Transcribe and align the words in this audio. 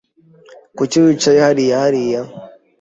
Kuki 0.77 0.97
wicaye 1.03 1.39
hariya 1.45 1.75
hariya? 1.83 2.21